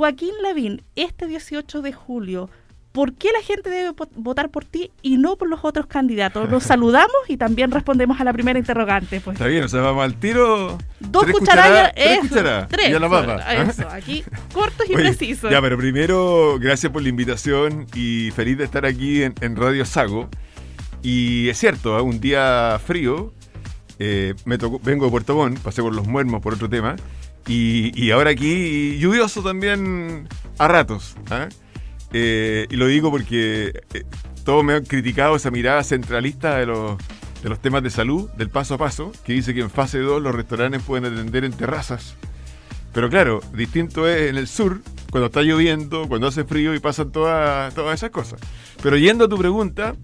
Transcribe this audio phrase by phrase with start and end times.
[0.00, 2.48] Joaquín Lavín, este 18 de julio,
[2.90, 6.48] ¿por qué la gente debe votar por ti y no por los otros candidatos?
[6.48, 9.20] Los saludamos y también respondemos a la primera interrogante.
[9.20, 9.34] Pues.
[9.34, 10.78] Está bien, o sea, vamos al tiro.
[11.00, 12.68] Dos cucharadas, tres cucharadas.
[12.68, 12.88] Tres.
[12.88, 13.52] Y a la papa.
[13.52, 14.24] Eso, aquí
[14.54, 15.50] cortos y precisos.
[15.50, 20.30] Ya, pero primero, gracias por la invitación y feliz de estar aquí en, Radio Sago.
[21.02, 22.00] Y es cierto, ¿eh?
[22.00, 23.34] un día frío,
[23.98, 26.96] eh, me tocó, vengo de Puerto Montt, pasé por los muermos por otro tema,
[27.46, 30.28] y, ahora aquí lluvioso también
[30.58, 31.16] a ratos.
[31.30, 31.48] ¿eh?
[32.12, 34.04] Eh, y lo digo porque eh,
[34.44, 36.96] todos me han criticado esa mirada centralista de los,
[37.42, 40.22] de los temas de salud, del paso a paso, que dice que en fase 2
[40.22, 42.16] los restaurantes pueden atender en terrazas.
[42.92, 47.12] Pero claro, distinto es en el sur, cuando está lloviendo, cuando hace frío y pasan
[47.12, 48.40] todas, todas esas cosas.
[48.82, 49.94] Pero yendo a tu pregunta,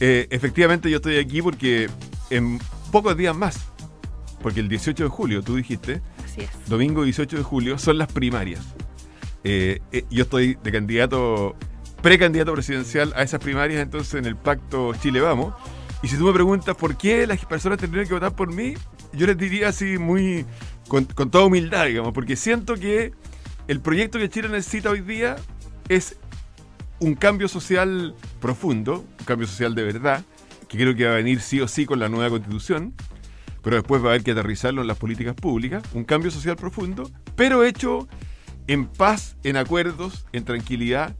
[0.00, 1.90] eh, efectivamente yo estoy aquí porque
[2.30, 2.58] en
[2.90, 3.58] pocos días más,
[4.42, 6.00] porque el 18 de julio, tú dijiste,
[6.66, 8.60] domingo 18 de julio, son las primarias.
[9.44, 11.56] Eh, eh, yo estoy de candidato,
[12.00, 15.54] precandidato presidencial a esas primarias, entonces en el pacto Chile Vamos.
[16.02, 18.74] Y si tú me preguntas por qué las personas tendrían que votar por mí,
[19.12, 20.44] yo les diría así muy,
[20.88, 23.12] con, toda humildad, digamos, porque siento que
[23.68, 25.36] el proyecto que Chile necesita hoy día
[25.88, 26.16] es
[26.98, 30.24] un cambio social profundo, un cambio social de verdad,
[30.68, 32.94] que creo que va a venir sí o sí con la nueva constitución,
[33.62, 37.10] pero después va a haber que aterrizarlo en las políticas públicas, un cambio social profundo,
[37.36, 38.08] pero hecho
[38.66, 41.16] en paz, en acuerdos, en tranquilidad,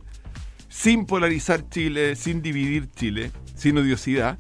[0.69, 4.39] sin polarizar Chile, sin dividir Chile, sin odiosidad,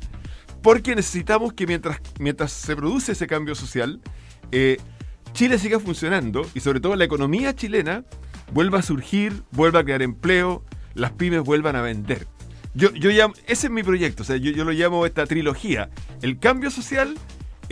[0.62, 4.00] porque necesitamos que mientras, mientras se produce ese cambio social,
[4.50, 4.78] eh,
[5.32, 8.04] Chile siga funcionando y sobre todo la economía chilena
[8.52, 12.26] vuelva a surgir, vuelva a crear empleo, las pymes vuelvan a vender.
[12.74, 15.90] Yo, yo llamo, ese es mi proyecto, o sea, yo, yo lo llamo esta trilogía,
[16.22, 17.14] el cambio social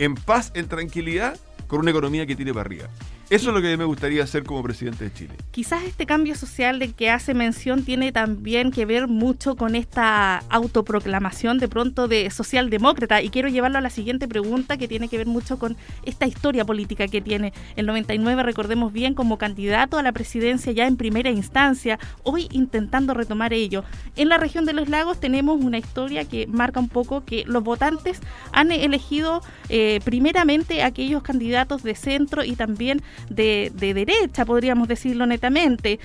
[0.01, 2.89] en paz, en tranquilidad, con una economía que tire para arriba.
[3.31, 5.35] Eso es lo que me gustaría hacer como presidente de Chile.
[5.51, 10.39] Quizás este cambio social del que hace mención tiene también que ver mucho con esta
[10.49, 15.17] autoproclamación de pronto de socialdemócrata y quiero llevarlo a la siguiente pregunta que tiene que
[15.17, 17.53] ver mucho con esta historia política que tiene.
[17.77, 23.13] El 99, recordemos bien, como candidato a la presidencia ya en primera instancia, hoy intentando
[23.13, 23.85] retomar ello.
[24.17, 27.63] En la región de los lagos tenemos una historia que marca un poco que los
[27.63, 28.19] votantes
[28.51, 35.99] han elegido eh, primeramente aquellos candidatos de centro y también de, derecha, podríamos decirlo netamente.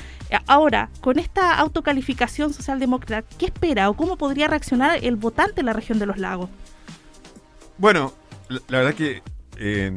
[0.46, 5.72] Ahora, con esta autocalificación socialdemócrata, ¿qué espera o cómo podría reaccionar el votante en la
[5.72, 6.50] región de los lagos?
[7.78, 8.12] Bueno,
[8.48, 9.22] la, verdad que
[9.58, 9.96] eh,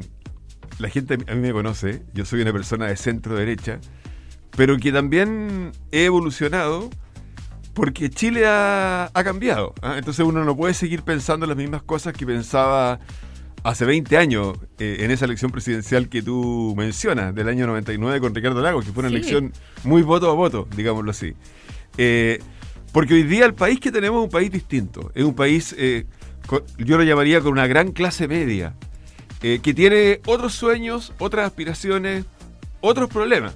[0.79, 3.79] la gente a mí me conoce, yo soy una persona de centro derecha,
[4.55, 6.89] pero que también he evolucionado
[7.73, 9.73] porque Chile ha, cambiado.
[9.81, 9.95] ¿ah?
[9.97, 12.99] Entonces uno no puede seguir pensando las mismas cosas que pensaba
[13.63, 18.33] hace 20 años, eh, en esa elección presidencial que tú mencionas, del año 99 con
[18.33, 19.53] Ricardo Lagos, que fue una elección
[19.83, 21.33] muy voto a voto, digámoslo así.
[21.97, 22.39] Eh,
[22.91, 26.05] porque hoy día el país que tenemos es un país distinto, es un país, eh,
[26.77, 28.75] yo lo llamaría con una gran clase media,
[29.39, 32.25] que tiene otros sueños, otras aspiraciones,
[32.81, 33.53] otros problemas.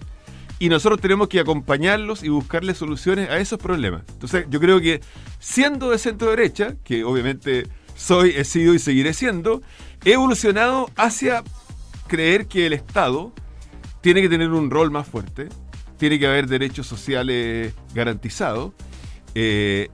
[0.58, 4.04] Y nosotros tenemos que acompañarlos y buscarles soluciones a esos problemas.
[4.14, 5.02] Entonces yo creo que
[5.40, 7.66] siendo de centro derecha, que obviamente
[7.96, 9.62] soy, he sido y seguiré siendo,
[10.06, 11.44] he evolucionado hacia
[12.08, 13.32] creer que el Estado
[14.02, 15.50] tiene que tener un rol más fuerte,
[15.98, 18.74] tiene que haber derechos sociales garantizados
[19.36, 19.90] eh,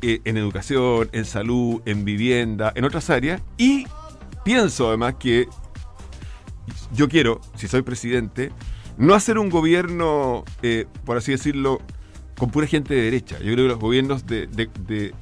[0.00, 3.86] eh, en educación, en salud, en vivienda, en otras áreas, y
[4.44, 5.46] pienso además que
[6.94, 8.50] yo quiero, si soy presidente,
[8.96, 11.80] no hacer un gobierno, eh, por así decirlo,
[12.38, 13.38] con pura gente de derecha.
[13.38, 15.12] Yo creo que los gobiernos de de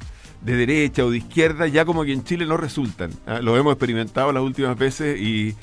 [0.56, 3.10] derecha o de izquierda ya como que en Chile no resultan.
[3.26, 3.40] ¿ah?
[3.40, 5.54] Lo hemos experimentado las últimas veces y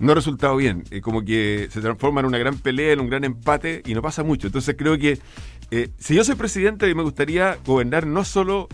[0.00, 0.84] no ha resultado bien.
[0.90, 4.02] Eh, como que se transforma en una gran pelea, en un gran empate y no
[4.02, 4.48] pasa mucho.
[4.48, 5.18] Entonces creo que
[5.70, 8.68] eh, si yo soy presidente me gustaría gobernar no solo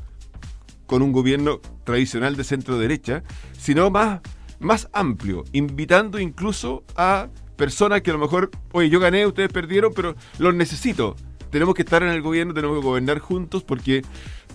[0.87, 3.23] con un gobierno tradicional de centro derecha,
[3.59, 4.21] sino más,
[4.59, 9.93] más amplio, invitando incluso a personas que a lo mejor, oye, yo gané, ustedes perdieron,
[9.95, 11.15] pero los necesito.
[11.51, 14.03] Tenemos que estar en el gobierno, tenemos que gobernar juntos porque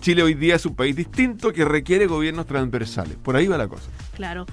[0.04, 3.16] Chile hoy día es un país distinto que requiere gobiernos transversales.
[3.16, 3.88] Por ahí va la cosa.
[4.14, 4.44] Claro.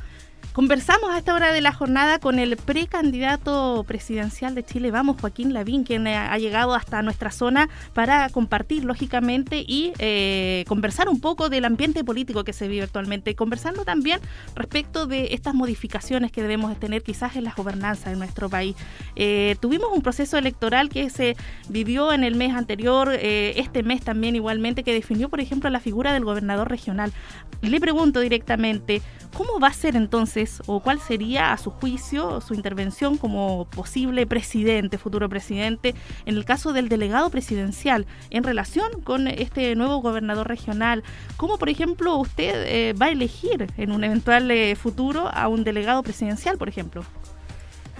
[0.54, 5.54] Conversamos a esta hora de la jornada con el precandidato presidencial de Chile, vamos, Joaquín
[5.54, 11.48] Lavín, quien ha llegado hasta nuestra zona para compartir, lógicamente, y eh, conversar un poco
[11.48, 14.20] del ambiente político que se vive actualmente, conversando también
[14.54, 18.76] respecto de estas modificaciones que debemos tener quizás en las gobernanzas de nuestro país.
[19.16, 21.38] Eh, tuvimos un proceso electoral que se
[21.70, 25.80] vivió en el mes anterior, eh, este mes también igualmente, que definió, por ejemplo, la
[25.80, 27.14] figura del gobernador regional.
[27.62, 29.02] Le pregunto directamente,
[29.34, 34.26] ¿cómo va a ser entonces o cuál sería a su juicio su intervención como posible
[34.26, 35.96] presidente, futuro presidente,
[36.26, 41.04] en el caso del delegado presidencial, en relación con este nuevo gobernador regional?
[41.38, 45.64] ¿Cómo, por ejemplo, usted eh, va a elegir en un eventual eh, futuro a un
[45.64, 47.04] delegado presidencial, por ejemplo?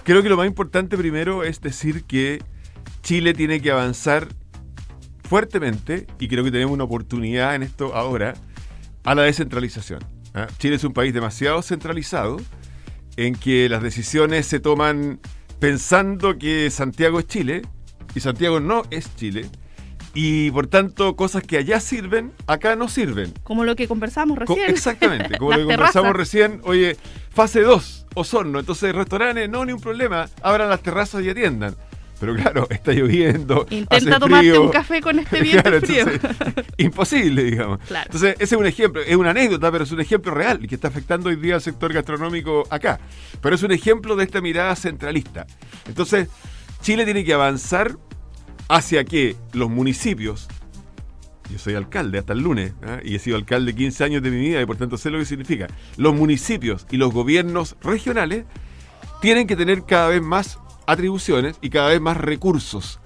[0.04, 2.42] Creo que lo más importante primero es decir que
[3.04, 4.28] Chile tiene que avanzar
[5.24, 8.34] fuertemente, y creo que tenemos una oportunidad en esto ahora,
[9.04, 10.21] a la descentralización.
[10.34, 10.48] ¿Ah?
[10.58, 12.38] Chile es un país demasiado centralizado,
[13.18, 15.20] en que las decisiones se toman
[15.60, 17.62] pensando que Santiago es Chile,
[18.16, 19.50] y Santiago no es Chile,
[20.14, 23.34] y por tanto cosas que allá sirven, acá no sirven.
[23.44, 24.70] Como lo que conversamos recién.
[24.70, 26.98] exactamente, como lo que conversamos recién, oye,
[27.30, 31.76] fase 2, Osorno, entonces restaurantes, no, ni un problema, abran las terrazas y atiendan.
[32.22, 33.66] Pero claro, está lloviendo.
[33.72, 36.06] Intenta tomarte un café con este viento frío.
[36.78, 37.80] imposible, digamos.
[37.90, 40.76] Entonces, ese es un ejemplo, es una anécdota, pero es un ejemplo real y que
[40.76, 43.00] está afectando hoy día al sector gastronómico acá.
[43.42, 45.48] Pero es un ejemplo de esta mirada centralista.
[45.88, 46.30] Entonces,
[46.84, 47.98] Chile tiene que avanzar
[48.70, 50.48] hacia que los municipios,
[51.50, 53.00] yo soy alcalde hasta el lunes ¿ah?
[53.04, 55.26] y he sido alcalde 15 años de mi vida y por tanto sé lo que
[55.26, 55.68] significa,
[55.98, 58.46] los municipios y los gobiernos regionales
[59.22, 60.60] tienen que tener cada vez más
[60.92, 63.00] atribuciones y cada vez más recursos.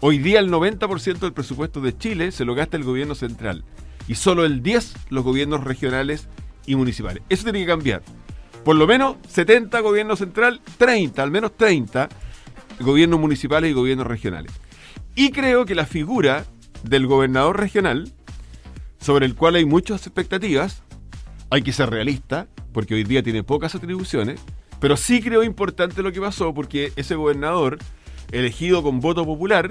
[0.00, 3.64] Hoy día el 90% del presupuesto de Chile se lo gasta el gobierno central
[4.08, 6.28] y solo el 10% los gobiernos regionales
[6.66, 7.22] y municipales.
[7.28, 8.02] Eso tiene que cambiar.
[8.64, 12.08] Por lo menos 70 gobiernos central, 30, al menos 30
[12.80, 14.52] gobiernos municipales y gobiernos regionales.
[15.14, 16.44] Y creo que la figura
[16.82, 18.12] del gobernador regional,
[18.98, 20.82] sobre el cual hay muchas expectativas,
[21.50, 24.40] hay que ser realista, porque hoy día tiene pocas atribuciones,
[24.80, 27.78] pero sí creo importante lo que pasó porque ese gobernador,
[28.32, 29.70] elegido con voto popular,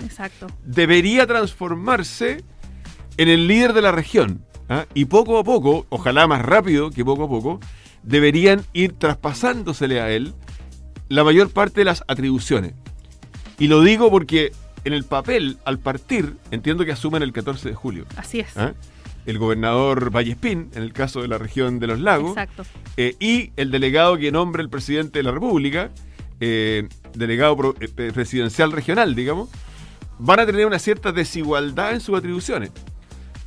[0.64, 2.44] debería transformarse
[3.18, 4.46] en el líder de la región.
[4.70, 4.86] ¿ah?
[4.94, 7.60] Y poco a poco, ojalá más rápido que poco a poco,
[8.04, 10.34] deberían ir traspasándosele a él
[11.10, 12.74] la mayor parte de las atribuciones.
[13.60, 14.52] Y lo digo porque
[14.84, 18.06] en el papel, al partir, entiendo que asumen el 14 de julio.
[18.18, 18.56] Así es.
[18.58, 18.74] ¿ah?
[19.26, 22.38] El gobernador Vallespín, en el caso de la región de los lagos,
[22.98, 25.92] eh, y el delegado que nombra el presidente de la República,
[26.40, 29.50] eh, delegado eh, presidencial regional, digamos,
[30.20, 32.72] van a tener una cierta desigualdad en sus atribuciones.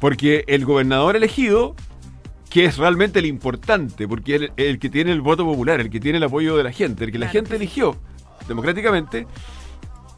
[0.01, 1.75] Porque el gobernador elegido,
[2.51, 6.01] que es realmente el importante, porque es el, que tiene el voto popular, el que
[6.01, 7.97] tiene el apoyo de la gente, el que la gente eligió
[8.47, 9.27] democráticamente,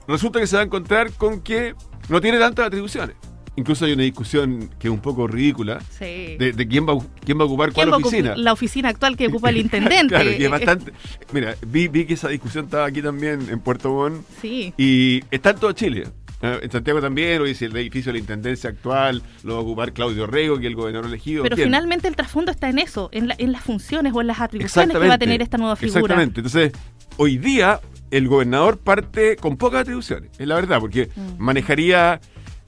[0.07, 1.75] resulta que se va a encontrar con que
[2.09, 3.17] no tiene tantas atribuciones.
[3.61, 7.47] Incluso hay una discusión que es un poco ridícula de, quién, va, quién va a
[7.47, 8.35] ocupar cuál oficina.
[8.35, 10.15] La oficina actual que ocupa el intendente.
[10.15, 10.95] claro, y es bastante.
[11.33, 14.25] Mira, vi, vi, que esa discusión estaba aquí también en Puerto Montt.
[14.41, 14.73] Sí.
[14.79, 16.05] Y está en todo Chile.
[16.41, 19.93] En Santiago también, hoy si el edificio de la intendencia actual lo va a ocupar
[19.93, 21.43] Claudio Rego, que es el gobernador elegido.
[21.43, 24.97] Pero finalmente el trasfondo está en eso, en, en las funciones o en las atribuciones
[24.97, 26.01] que va a tener esta nueva figura.
[26.01, 26.41] Exactamente.
[26.41, 26.73] Entonces,
[27.19, 27.79] hoy día
[28.11, 31.43] el gobernador parte con pocas atribuciones, es la verdad, porque mm.
[31.43, 32.21] manejaría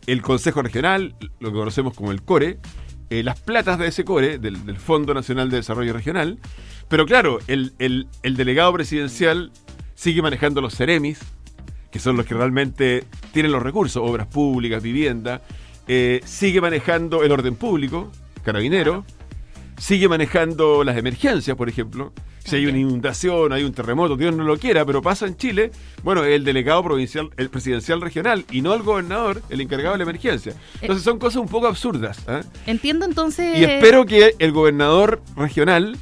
[0.06, 2.58] el Consejo Regional, lo que conocemos como el CORE,
[3.10, 6.38] eh, las platas de ese CORE, del, Fondo Nacional de Desarrollo Regional,
[6.88, 9.52] pero claro, el, delegado presidencial
[9.94, 11.20] sigue manejando los CEREMIS,
[11.90, 15.42] que son los que realmente tienen los recursos, obras públicas, vivienda,
[15.88, 18.10] eh, sigue manejando el orden público,
[18.42, 19.04] carabinero,
[19.78, 22.12] sigue manejando las emergencias, por ejemplo.
[22.44, 25.70] Si hay una inundación, hay un terremoto, Dios no lo quiera, pero pasa en Chile,
[26.02, 30.04] bueno, el delegado provincial, el presidencial regional y no el gobernador, el encargado de la
[30.04, 30.54] emergencia.
[30.80, 32.18] Entonces son cosas un poco absurdas.
[32.26, 32.40] ¿ah?
[32.66, 33.58] Entiendo entonces.
[33.58, 35.96] Y espero que el gobernador regional,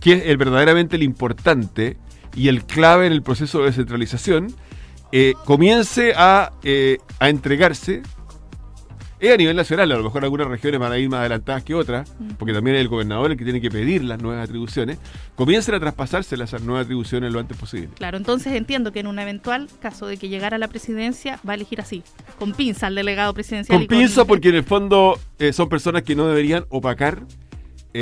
[0.00, 1.96] que es el verdaderamente el importante
[2.34, 4.54] y el clave en el proceso de descentralización,
[5.12, 8.02] eh, comience a, eh, a entregarse
[9.26, 11.74] es a nivel nacional, a lo mejor algunas regiones van a ir más adelantadas que
[11.74, 14.98] otras, porque también es el gobernador el que tiene que pedir las nuevas atribuciones,
[15.34, 17.88] comiencen a traspasarse esas nuevas atribuciones lo antes posible.
[17.96, 21.52] Claro, entonces entiendo que en un eventual caso de que llegara a la presidencia, va
[21.52, 22.02] a elegir así,
[22.38, 23.78] con pinza al delegado presidencial.
[23.78, 27.22] Con pinza porque en el fondo eh, son personas que no deberían opacar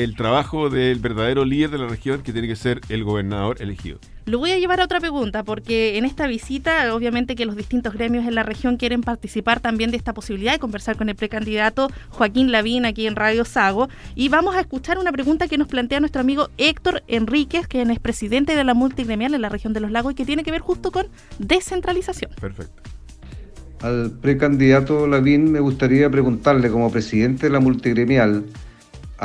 [0.02, 3.98] el trabajo del verdadero líder de la región, que tiene que ser el gobernador elegido.
[4.26, 7.92] Lo voy a llevar a otra pregunta, porque en esta visita, obviamente que los distintos
[7.92, 11.90] gremios en la región quieren participar también de esta posibilidad de conversar con el precandidato
[12.08, 13.90] Joaquín Lavín aquí en Radio Sago.
[14.14, 18.00] Y vamos a escuchar una pregunta que nos plantea nuestro amigo Héctor Enríquez, quien es
[18.00, 20.62] presidente de la multigremial en la región de los lagos y que tiene que ver
[20.62, 21.06] justo con
[21.38, 22.30] descentralización.
[22.40, 22.82] Perfecto.
[23.82, 28.44] Al precandidato Lavín me gustaría preguntarle, como presidente de la multigremial,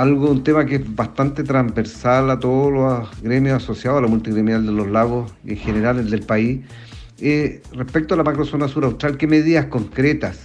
[0.01, 4.65] algo, un tema que es bastante transversal a todos los gremios asociados a la multigremial
[4.65, 6.61] de los lagos y en general el del país.
[7.19, 10.39] Eh, respecto a la macrozona sur austral, ¿qué medidas concretas,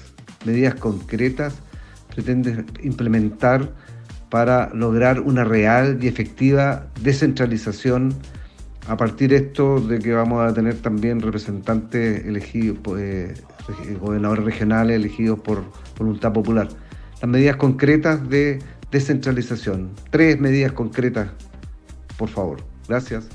[0.44, 1.54] medidas concretas
[2.12, 3.72] pretende implementar
[4.28, 8.12] para lograr una real y efectiva descentralización
[8.88, 13.34] a partir de esto de que vamos a tener también representantes elegidos, eh,
[14.00, 15.62] gobernadores regionales elegidos por
[15.96, 16.68] voluntad popular.
[17.22, 18.58] Las medidas concretas de
[18.94, 19.90] descentralización.
[20.10, 21.28] Tres medidas concretas,
[22.16, 22.62] por favor.
[22.88, 23.26] Gracias.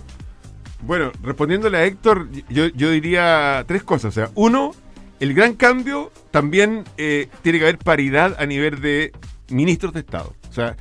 [0.82, 4.06] Bueno, respondiéndole a Héctor, yo, yo diría tres cosas.
[4.06, 4.72] O sea, uno,
[5.20, 9.12] el gran cambio también eh, tiene que haber paridad a nivel de
[9.50, 10.34] ministros de Estado.
[10.50, 10.78] O sea,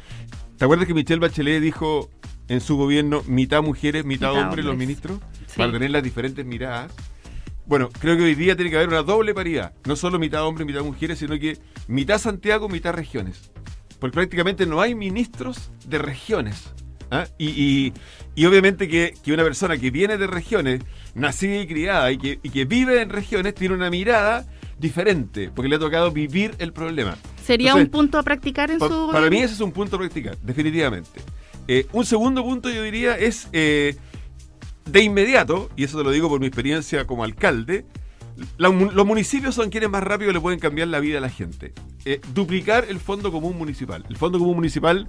[0.57, 2.09] ¿te acuerdas que Michelle Bachelet dijo
[2.47, 5.19] en su gobierno mitad mujeres, mitad, hombres los ministros?
[5.57, 6.93] Para tener las diferentes miradas.
[7.67, 9.75] Bueno, creo que hoy día tiene que haber una doble paridad.
[9.87, 11.59] No solo mitad hombres, mitad mujeres, sino que
[11.89, 13.51] mitad Santiago, mitad regiones.
[13.99, 16.73] Porque prácticamente no hay ministros de regiones.
[17.11, 17.27] ¿ah?
[17.39, 17.93] Y,
[18.47, 20.83] obviamente que, una persona que viene de regiones,
[21.15, 24.47] nacida y criada, y que, y que vive en regiones, tiene una mirada
[24.79, 27.17] diferente, porque le ha tocado vivir el problema.
[27.45, 30.37] ¿Sería un punto a practicar en su Para mí ese es un punto a practicar,
[30.39, 31.21] definitivamente.
[31.67, 33.97] Eh, un segundo punto yo diría es, eh,
[34.87, 37.85] de inmediato, y eso te lo digo por mi experiencia como alcalde,
[38.57, 41.73] los municipios son quienes más rápido le pueden cambiar la vida a la gente.
[42.05, 44.05] Eh, duplicar el Fondo Común Municipal.
[44.09, 45.07] El Fondo Común Municipal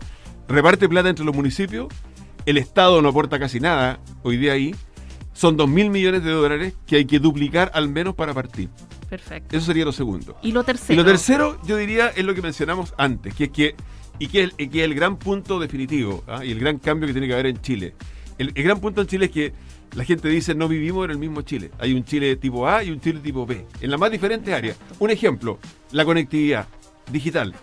[0.48, 1.88] reparte plata entre los municipios,
[2.46, 4.76] el Estado no aporta casi nada hoy día ahí,
[5.34, 8.70] son 2 mil millones de dólares que hay que duplicar al menos para partir.
[9.10, 9.56] Perfecto.
[9.56, 10.38] Eso sería lo segundo.
[10.42, 10.94] ¿Y lo tercero?
[10.94, 13.76] Y lo tercero, yo diría, es lo que mencionamos antes, que es que,
[14.20, 16.44] y que es, el gran punto definitivo, ¿ah?
[16.44, 17.96] y el gran cambio que tiene que haber en Chile.
[18.38, 19.54] El, gran punto en Chile es que
[19.96, 21.72] la gente dice no vivimos en el mismo Chile.
[21.80, 24.78] Hay un Chile tipo A y un Chile tipo B, en las más diferentes áreas.
[25.00, 25.60] Un ejemplo,
[25.92, 26.68] la conectividad
[27.12, 27.54] digital.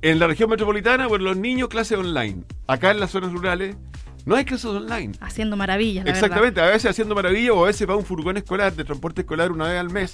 [0.00, 2.42] En la región metropolitana, bueno, los niños clase online.
[2.66, 3.76] Acá en las zonas rurales,
[4.24, 5.12] no hay clases online.
[5.20, 6.06] Haciendo maravillas.
[6.06, 9.50] Exactamente, a veces haciendo maravillas o a veces va un furgón escolar de transporte escolar
[9.50, 10.12] una vez al mes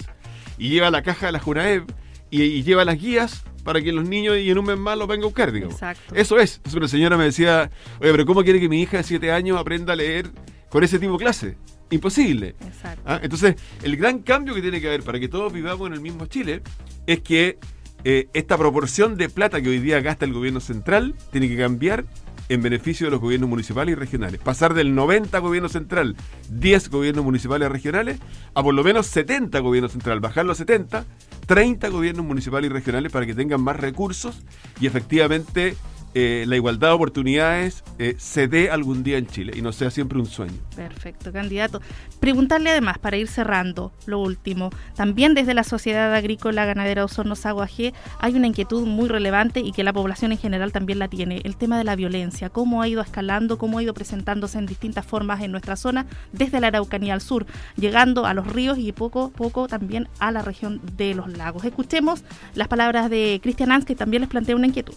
[0.57, 1.85] y lleva la caja de la Junaev
[2.31, 5.23] y, lleva las guías para que los niños y en un mes más los vengan
[5.23, 5.75] a buscar, digamos.
[5.75, 6.15] Exacto.
[6.15, 6.57] Eso es.
[6.57, 7.69] Entonces una señora me decía,
[7.99, 10.31] oye, pero ¿cómo quiere que mi hija de 7 años aprenda a leer
[10.69, 11.57] con ese tipo de clase?
[11.89, 12.55] Imposible.
[12.61, 13.01] Exacto.
[13.05, 13.19] ¿Ah?
[13.21, 16.27] Entonces, el gran cambio que tiene que haber para que todos vivamos en el mismo
[16.27, 16.61] Chile
[17.07, 17.57] es que
[18.03, 22.05] eh, esta proporción de plata que hoy día gasta el gobierno central tiene que cambiar
[22.49, 24.41] en beneficio de los gobiernos municipales y regionales.
[24.41, 26.15] Pasar del 90 gobierno central,
[26.49, 28.19] 10 gobiernos municipales y regionales,
[28.55, 30.19] a por lo menos 70 gobiernos central.
[30.19, 31.05] Bajarlo a 70,
[31.45, 34.43] 30 gobiernos municipales y regionales para que tengan más recursos
[34.81, 35.75] y efectivamente
[36.13, 39.91] eh, la igualdad de oportunidades eh, se dé algún día en Chile y no sea
[39.91, 40.57] siempre un sueño.
[40.75, 41.81] Perfecto, candidato.
[42.19, 47.93] Preguntarle además, para ir cerrando, lo último, también desde la Sociedad Agrícola Ganadera Osorno Saguajé
[48.19, 51.55] hay una inquietud muy relevante y que la población en general también la tiene, el
[51.55, 55.41] tema de la violencia, cómo ha ido escalando, cómo ha ido presentándose en distintas formas
[55.41, 59.29] en nuestra zona, desde la Araucanía al sur, llegando a los ríos y poco a
[59.29, 61.63] poco también a la región de los lagos.
[61.65, 62.23] Escuchemos
[62.55, 64.95] las palabras de Cristian Ans, que también les plantea una inquietud.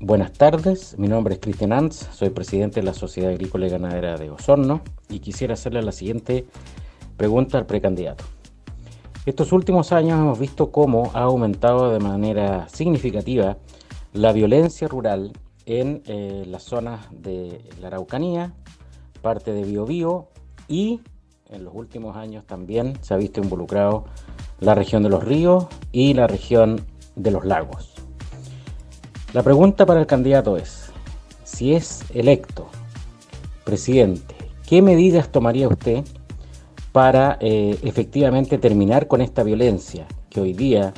[0.00, 4.18] Buenas tardes, mi nombre es Cristian Antz, soy presidente de la Sociedad Agrícola y Ganadera
[4.18, 6.46] de Osorno y quisiera hacerle la siguiente
[7.16, 8.22] pregunta al precandidato.
[9.24, 13.56] Estos últimos años hemos visto cómo ha aumentado de manera significativa
[14.12, 15.32] la violencia rural
[15.64, 18.52] en eh, las zonas de la Araucanía,
[19.22, 20.28] parte de Biobío
[20.68, 21.00] y
[21.48, 24.04] en los últimos años también se ha visto involucrado
[24.60, 26.82] la región de los ríos y la región
[27.14, 28.05] de los lagos.
[29.36, 30.86] La pregunta para el candidato es,
[31.44, 32.68] si es electo
[33.64, 34.34] presidente,
[34.66, 36.04] ¿qué medidas tomaría usted
[36.90, 40.94] para eh, efectivamente terminar con esta violencia que hoy día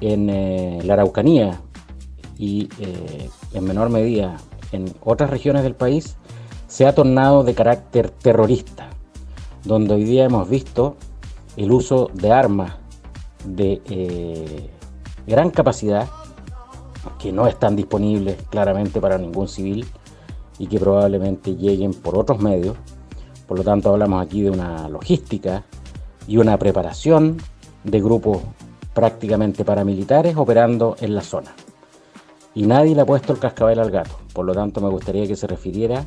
[0.00, 1.60] en eh, la Araucanía
[2.38, 4.38] y eh, en menor medida
[4.72, 6.16] en otras regiones del país
[6.68, 8.88] se ha tornado de carácter terrorista,
[9.64, 10.96] donde hoy día hemos visto
[11.58, 12.76] el uso de armas
[13.44, 14.70] de
[15.26, 16.08] gran capacidad
[17.18, 19.86] que no están disponibles claramente para ningún civil
[20.58, 22.76] y que probablemente lleguen por otros medios.
[23.46, 25.64] Por lo tanto, hablamos aquí de una logística
[26.26, 27.38] y una preparación
[27.84, 28.38] de grupos
[28.92, 31.54] prácticamente paramilitares operando en la zona.
[32.54, 34.18] Y nadie le ha puesto el cascabel al gato.
[34.32, 36.06] Por lo tanto, me gustaría que se refiriera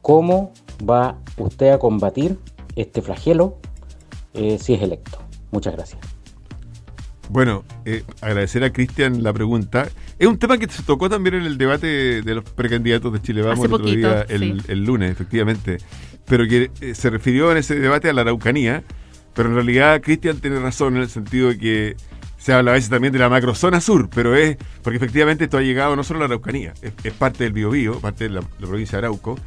[0.00, 0.52] cómo
[0.88, 2.38] va usted a combatir
[2.76, 3.56] este flagelo
[4.34, 5.18] eh, si es electo.
[5.50, 6.17] Muchas gracias.
[7.28, 9.88] Bueno, eh, agradecer a Cristian la pregunta.
[10.18, 13.42] Es un tema que se tocó también en el debate de los precandidatos de Chile
[13.42, 15.78] Vamos el otro día, el, lunes, efectivamente.
[16.24, 18.82] Pero que eh, se refirió en ese debate a la Araucanía.
[19.34, 21.96] Pero en realidad Cristian tiene razón en el sentido de que
[22.38, 25.62] se habla a veces también de la macrozona sur, pero es porque efectivamente esto ha
[25.62, 29.06] llegado no solo a la Araucanía, es, parte del Biobío, parte de la, provincia de
[29.06, 29.38] Arauco,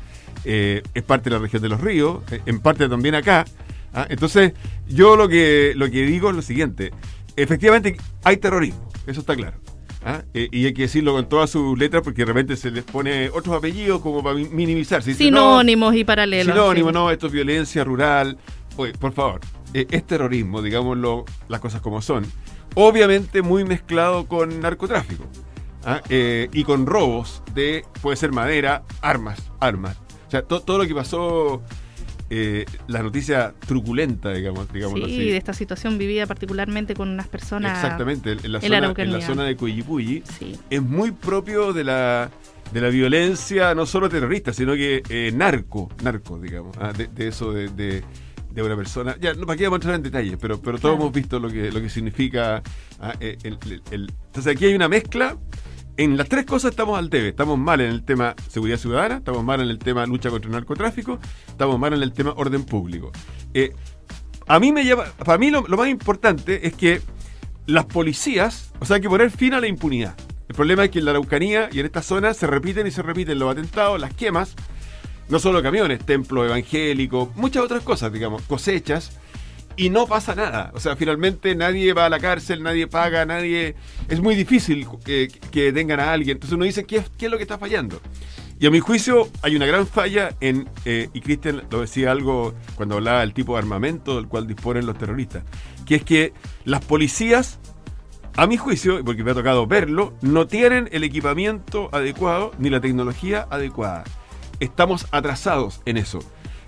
[0.46, 3.46] eh, es parte de la región de los ríos, en parte también acá.
[3.94, 4.06] ¿ah?
[4.10, 4.54] Entonces,
[4.88, 6.92] yo lo que, lo que digo es lo siguiente
[7.36, 9.58] efectivamente hay terrorismo, eso está claro.
[10.04, 10.22] ¿ah?
[10.34, 13.30] Eh, y hay que decirlo con todas sus letras porque de repente se les pone
[13.30, 15.04] otros apellidos como para minimizar.
[15.04, 16.54] Sinónimos y paralelos.
[16.54, 18.38] Sinónimos, no, esto es violencia rural.
[18.78, 19.42] Oye, por favor,
[19.74, 22.26] eh, es terrorismo, digámoslo las cosas como son.
[22.76, 25.26] Obviamente muy mezclado con narcotráfico.
[25.86, 26.02] ¿ah?
[26.10, 29.98] Eh, y con robos de, puede ser madera, armas, armas.
[30.28, 31.62] O sea, todo lo que pasó
[32.34, 37.84] eh, la noticia truculenta, digamos, digamos sí, de esta situación vivida particularmente con unas personas.
[37.84, 40.24] Exactamente, en la, zona, en la zona de Coyipulli,
[40.70, 42.32] es muy propio de la,
[42.72, 47.52] de la violencia, no solo terrorista, sino que eh, narco, narco, digamos, ah, de, eso
[47.52, 49.18] de, de, una persona.
[49.20, 51.50] Ya, no para qué vamos a entrar en detalles, pero, pero todos hemos visto lo
[51.50, 52.64] que, lo que significa.
[52.98, 53.58] Ah, el,
[53.92, 55.38] entonces aquí hay una mezcla
[55.98, 57.30] en las tres cosas estamos al debe.
[57.30, 60.54] Estamos mal en el tema seguridad ciudadana, estamos mal en el tema lucha contra el
[60.54, 63.12] narcotráfico, estamos mal en el tema orden público.
[63.54, 63.74] Eh,
[64.48, 67.02] a mí me lleva, para mí lo, más importante es que
[67.68, 70.16] las policías, o sea, hay que poner fin a la impunidad.
[70.48, 73.02] El problema es que en la Araucanía y en esta zona se repiten y se
[73.02, 74.56] repiten los atentados, las quemas,
[75.30, 79.18] no solo camiones, templos evangélicos, muchas otras cosas, digamos, cosechas,
[79.82, 80.72] y no pasa nada.
[80.76, 83.76] O sea, finalmente nadie va a la cárcel, nadie paga, nadie...
[84.10, 86.36] Es muy difícil que, que tengan a alguien.
[86.36, 88.00] Entonces uno dice, ¿qué ¿qué es lo que está fallando?
[88.60, 92.54] Y a mi juicio hay una gran falla en, eh, y Cristian lo decía algo
[92.76, 95.46] cuando hablaba del tipo de armamento del cual disponen los terroristas,
[95.88, 96.34] que es que
[96.64, 97.58] las policías,
[98.36, 102.82] a mi juicio, porque me ha tocado verlo, no tienen el equipamiento adecuado ni la
[102.82, 104.04] tecnología adecuada.
[104.60, 106.20] Estamos atrasados en eso.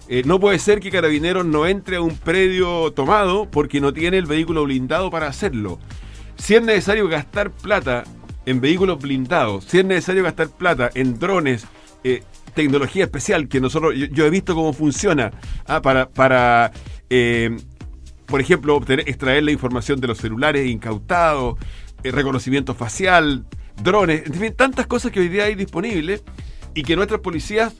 [0.10, 4.18] Eh, no puede ser que Carabineros no entre a un predio tomado porque no tiene
[4.18, 5.80] el vehículo blindado para hacerlo.
[6.36, 8.04] Si es necesario gastar plata
[8.46, 11.66] en vehículos blindados, si es necesario gastar plata en drones,
[12.04, 15.32] eh, tecnología especial que nosotros, yo, he visto cómo funciona
[15.66, 16.72] ah, para, para
[17.10, 17.58] eh,
[18.26, 21.58] por ejemplo, extraer la información de los celulares incautados,
[22.04, 23.46] reconocimiento facial,
[23.82, 26.24] drones, en fin, tantas cosas que hoy día hay disponibles
[26.74, 27.74] y que nuestras policías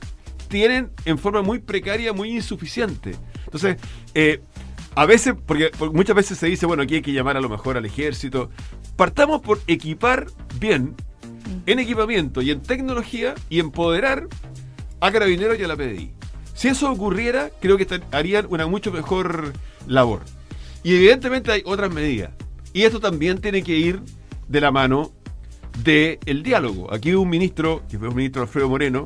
[0.54, 3.16] tienen en forma muy precaria, muy insuficiente.
[3.44, 3.76] Entonces,
[4.14, 4.40] eh,
[4.94, 7.76] a veces, porque muchas veces se dice, bueno, aquí hay que llamar a lo mejor
[7.76, 8.50] al ejército.
[8.94, 10.28] Partamos por equipar
[10.60, 10.94] bien
[11.66, 14.28] en equipamiento y en tecnología y empoderar
[15.00, 16.12] a Carabineros y a la PDI.
[16.54, 19.54] Si eso ocurriera, creo que harían una mucho mejor
[19.88, 20.20] labor.
[20.84, 22.30] Y evidentemente hay otras medidas.
[22.72, 24.00] Y esto también tiene que ir
[24.46, 25.10] de la mano
[25.82, 26.94] del diálogo.
[26.94, 29.02] Aquí un ministro, que fue un ministro Alfredo Moreno,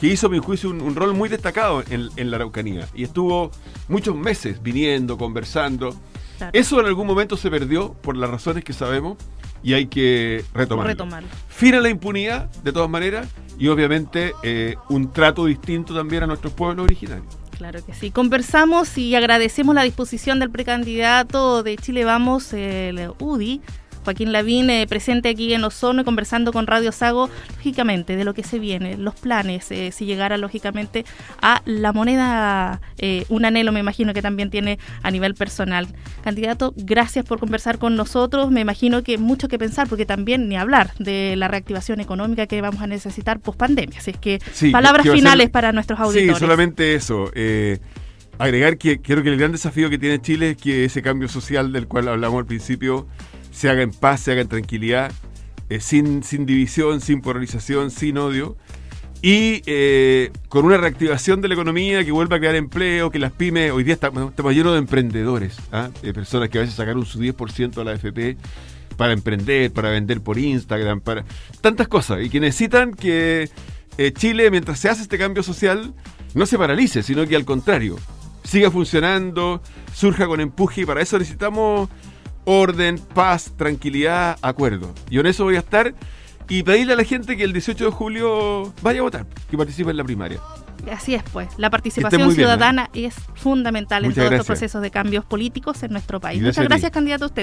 [0.00, 2.88] que hizo, a mi juicio, un, rol muy destacado en, la Araucanía.
[2.94, 3.50] Y estuvo
[3.88, 5.96] muchos meses viniendo, conversando.
[6.52, 9.16] Eso en algún momento se perdió por las razones que sabemos
[9.62, 10.90] y hay que retomarlo.
[10.90, 11.28] retomarlo.
[11.48, 13.28] Fin a la impunidad, de todas maneras,
[13.58, 17.26] y obviamente eh, un trato distinto también a nuestros pueblos originarios.
[17.56, 18.10] Claro que sí.
[18.10, 23.62] Conversamos y agradecemos la disposición del precandidato de Chile Vamos, el UDI,
[24.04, 28.42] Joaquín Lavín, eh, presente aquí en Osorno conversando con Radio Sago, lógicamente, de lo que
[28.42, 31.04] se viene, los planes, eh, si llegara lógicamente
[31.40, 35.88] a la moneda, eh, un anhelo me imagino que también tiene a nivel personal.
[36.22, 38.50] Candidato, gracias por conversar con nosotros.
[38.50, 42.60] Me imagino que mucho que pensar, porque también ni hablar de la reactivación económica que
[42.60, 43.98] vamos a necesitar post pandemia.
[43.98, 44.40] Así es que
[44.70, 46.36] palabras finales para nuestros auditores.
[46.36, 47.30] Sí, solamente eso
[48.38, 51.72] agregar que creo que el gran desafío que tiene Chile es que ese cambio social
[51.72, 53.06] del cual hablamos al principio
[53.54, 55.12] se haga en paz, se haga en tranquilidad,
[55.70, 58.56] eh, sin, sin división, sin polarización, sin odio.
[59.22, 63.32] Y eh, con una reactivación de la economía que vuelva a crear empleo, que las
[63.32, 65.88] pymes, hoy día estamos, llenos de emprendedores, ¿ah?
[66.02, 68.36] de personas que a veces sacaron su 10% a la FP
[68.98, 71.24] para emprender, para vender por Instagram, para
[71.62, 73.48] tantas cosas, y que necesitan que
[73.96, 75.94] eh, Chile, mientras se hace este cambio social,
[76.34, 77.96] no se paralice, sino que al contrario,
[78.42, 79.62] siga funcionando,
[79.94, 81.88] surja con empuje, y para eso necesitamos
[82.44, 84.92] orden, paz, tranquilidad, acuerdo.
[85.10, 85.94] Y en eso voy a estar
[86.48, 89.90] y pedirle a la gente que el 18 de julio vaya a votar, que participe
[89.90, 90.40] en la primaria.
[90.92, 91.48] Así es, pues.
[91.56, 92.34] La participación ¿eh?
[92.34, 96.42] ciudadana es fundamental en todos estos procesos de cambios políticos en nuestro país.
[96.42, 97.42] Muchas gracias, candidato a usted.